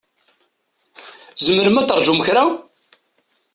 [1.37, 2.45] Tzemrem ad terǧum kra?